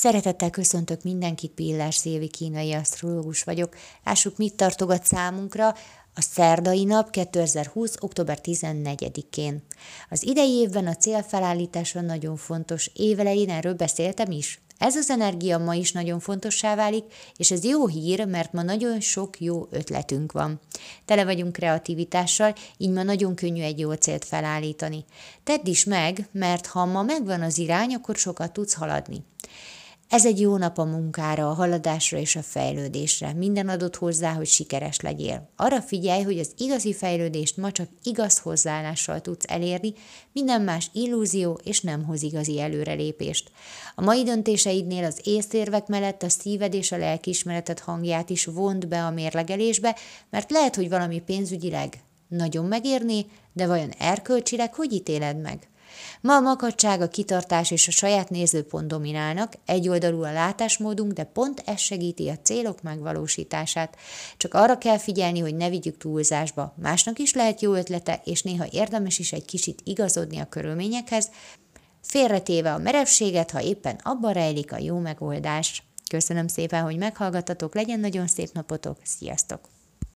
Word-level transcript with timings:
Szeretettel 0.00 0.50
köszöntök 0.50 1.02
mindenkit, 1.02 1.50
Pillás 1.50 1.94
Szévi 1.94 2.28
kínai 2.28 2.72
asztrológus 2.72 3.42
vagyok. 3.42 3.76
Lássuk, 4.04 4.36
mit 4.36 4.54
tartogat 4.54 5.04
számunkra 5.04 5.68
a 6.14 6.20
szerdai 6.20 6.84
nap 6.84 7.10
2020. 7.10 7.94
október 8.00 8.38
14-én. 8.42 9.62
Az 10.10 10.26
idei 10.26 10.50
évben 10.50 10.86
a 10.86 10.94
célfelállítása 10.94 12.00
nagyon 12.00 12.36
fontos. 12.36 12.90
Évelején 12.94 13.50
erről 13.50 13.74
beszéltem 13.74 14.30
is. 14.30 14.60
Ez 14.78 14.96
az 14.96 15.10
energia 15.10 15.58
ma 15.58 15.74
is 15.74 15.92
nagyon 15.92 16.20
fontossá 16.20 16.74
válik, 16.74 17.04
és 17.36 17.50
ez 17.50 17.64
jó 17.64 17.86
hír, 17.86 18.26
mert 18.26 18.52
ma 18.52 18.62
nagyon 18.62 19.00
sok 19.00 19.40
jó 19.40 19.66
ötletünk 19.70 20.32
van. 20.32 20.60
Tele 21.04 21.24
vagyunk 21.24 21.52
kreativitással, 21.52 22.54
így 22.76 22.90
ma 22.90 23.02
nagyon 23.02 23.34
könnyű 23.34 23.62
egy 23.62 23.78
jó 23.78 23.92
célt 23.92 24.24
felállítani. 24.24 25.04
Tedd 25.44 25.66
is 25.66 25.84
meg, 25.84 26.28
mert 26.32 26.66
ha 26.66 26.84
ma 26.84 27.02
megvan 27.02 27.42
az 27.42 27.58
irány, 27.58 27.94
akkor 27.94 28.16
sokat 28.16 28.52
tudsz 28.52 28.74
haladni. 28.74 29.24
Ez 30.08 30.26
egy 30.26 30.40
jó 30.40 30.56
nap 30.56 30.78
a 30.78 30.84
munkára, 30.84 31.50
a 31.50 31.54
haladásra 31.54 32.18
és 32.18 32.36
a 32.36 32.42
fejlődésre. 32.42 33.32
Minden 33.32 33.68
adott 33.68 33.96
hozzá, 33.96 34.32
hogy 34.32 34.46
sikeres 34.46 35.00
legyél. 35.00 35.50
Arra 35.56 35.80
figyelj, 35.80 36.22
hogy 36.22 36.38
az 36.38 36.52
igazi 36.56 36.94
fejlődést 36.94 37.56
ma 37.56 37.72
csak 37.72 37.88
igaz 38.02 38.38
hozzáállással 38.38 39.20
tudsz 39.20 39.44
elérni, 39.48 39.92
minden 40.32 40.62
más 40.62 40.90
illúzió 40.92 41.60
és 41.64 41.80
nem 41.80 42.04
hoz 42.04 42.22
igazi 42.22 42.60
előrelépést. 42.60 43.50
A 43.94 44.02
mai 44.02 44.22
döntéseidnél 44.22 45.04
az 45.04 45.20
észérvek 45.24 45.86
mellett 45.86 46.22
a 46.22 46.28
szíved 46.28 46.74
és 46.74 46.92
a 46.92 46.96
lelkiismereted 46.96 47.78
hangját 47.78 48.30
is 48.30 48.44
vond 48.44 48.86
be 48.86 49.04
a 49.04 49.10
mérlegelésbe, 49.10 49.96
mert 50.30 50.50
lehet, 50.50 50.76
hogy 50.76 50.88
valami 50.88 51.20
pénzügyileg 51.20 52.02
nagyon 52.28 52.64
megérné, 52.64 53.26
de 53.52 53.66
vajon 53.66 53.90
erkölcsileg 53.98 54.74
hogy 54.74 54.92
ítéled 54.92 55.40
meg? 55.40 55.68
Ma 56.20 56.34
a 56.34 56.40
makadság, 56.40 57.00
a 57.00 57.08
kitartás 57.08 57.70
és 57.70 57.88
a 57.88 57.90
saját 57.90 58.30
nézőpont 58.30 58.86
dominálnak, 58.86 59.52
egyoldalú 59.64 60.24
a 60.24 60.32
látásmódunk, 60.32 61.12
de 61.12 61.24
pont 61.24 61.62
ez 61.66 61.80
segíti 61.80 62.28
a 62.28 62.38
célok 62.42 62.82
megvalósítását. 62.82 63.96
Csak 64.36 64.54
arra 64.54 64.78
kell 64.78 64.98
figyelni, 64.98 65.38
hogy 65.38 65.54
ne 65.56 65.68
vigyük 65.68 65.96
túlzásba. 65.96 66.74
Másnak 66.82 67.18
is 67.18 67.34
lehet 67.34 67.60
jó 67.60 67.74
ötlete, 67.74 68.20
és 68.24 68.42
néha 68.42 68.66
érdemes 68.70 69.18
is 69.18 69.32
egy 69.32 69.44
kicsit 69.44 69.80
igazodni 69.84 70.38
a 70.38 70.48
körülményekhez, 70.48 71.30
félretéve 72.02 72.72
a 72.72 72.78
merevséget, 72.78 73.50
ha 73.50 73.62
éppen 73.62 74.00
abban 74.02 74.32
rejlik 74.32 74.72
a 74.72 74.78
jó 74.78 74.98
megoldás. 74.98 75.82
Köszönöm 76.08 76.48
szépen, 76.48 76.82
hogy 76.82 76.96
meghallgattatok, 76.96 77.74
legyen 77.74 78.00
nagyon 78.00 78.26
szép 78.26 78.52
napotok, 78.52 78.96
sziasztok! 79.02 79.77